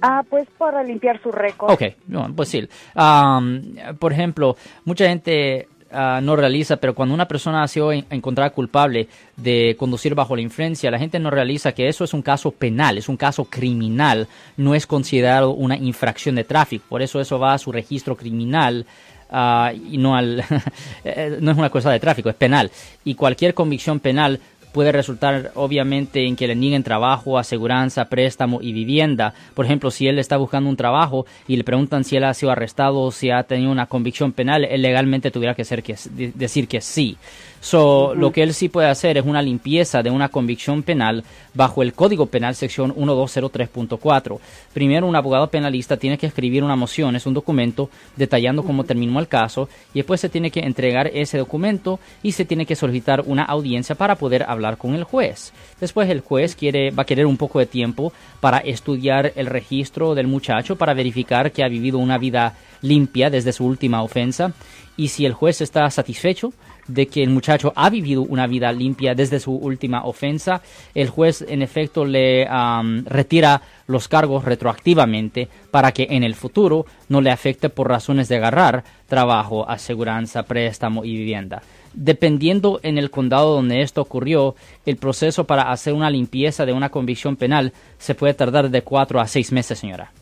[0.00, 1.72] Ah, pues para limpiar su récord.
[1.72, 2.68] Ok, no, pues sí.
[2.94, 3.60] Am,
[3.98, 8.50] por ejemplo, mucha gente ah, no realiza, pero cuando una persona ha sido en- encontrada
[8.50, 12.50] culpable de conducir bajo la influencia, la gente no realiza que eso es un caso
[12.50, 16.84] penal, es un caso criminal, no es considerado una infracción de tráfico.
[16.88, 18.86] Por eso eso va a su registro criminal.
[19.30, 20.42] ah, y no al
[21.04, 22.70] eh, no es una cosa de tráfico, es penal.
[23.04, 24.40] Y cualquier convicción penal
[24.72, 29.34] puede resultar obviamente en que le nieguen trabajo, aseguranza, préstamo y vivienda.
[29.54, 32.52] Por ejemplo, si él está buscando un trabajo y le preguntan si él ha sido
[32.52, 36.32] arrestado o si ha tenido una convicción penal, él legalmente tuviera que, ser que de-
[36.34, 37.16] decir que sí.
[37.60, 41.24] So, Lo que él sí puede hacer es una limpieza de una convicción penal
[41.54, 44.38] bajo el Código Penal sección 1203.4.
[44.72, 49.18] Primero, un abogado penalista tiene que escribir una moción, es un documento detallando cómo terminó
[49.18, 53.22] el caso y después se tiene que entregar ese documento y se tiene que solicitar
[53.26, 55.52] una audiencia para poder hablar con el juez.
[55.80, 60.14] Después el juez quiere, va a querer un poco de tiempo para estudiar el registro
[60.14, 64.52] del muchacho para verificar que ha vivido una vida limpia desde su última ofensa
[64.98, 66.52] y si el juez está satisfecho
[66.88, 70.60] de que el muchacho ha vivido una vida limpia desde su última ofensa,
[70.94, 76.86] el juez en efecto le am, retira los cargos retroactivamente para que en el futuro
[77.08, 81.62] no le afecte por razones de agarrar trabajo, aseguranza, préstamo y vivienda.
[81.94, 84.54] Dependiendo en el condado donde esto ocurrió,
[84.86, 89.20] el proceso para hacer una limpieza de una convicción penal se puede tardar de cuatro
[89.20, 90.12] a seis meses, señora.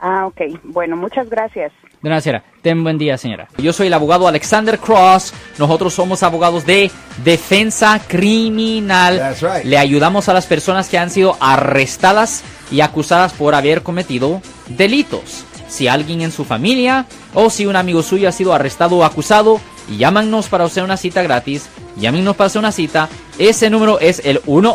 [0.00, 0.40] Ah, ok.
[0.64, 1.72] Bueno, muchas gracias.
[2.00, 2.42] De nada, señora.
[2.62, 3.48] Ten buen día, señora.
[3.58, 5.34] Yo soy el abogado Alexander Cross.
[5.58, 6.90] Nosotros somos abogados de
[7.22, 9.18] defensa criminal.
[9.18, 9.64] That's right.
[9.64, 15.44] Le ayudamos a las personas que han sido arrestadas y acusadas por haber cometido delitos.
[15.68, 19.60] Si alguien en su familia o si un amigo suyo ha sido arrestado o acusado,
[19.98, 21.68] llámanos para hacer una cita gratis.
[21.96, 23.10] Llámenos para hacer una cita.
[23.38, 24.74] Ese número es el 1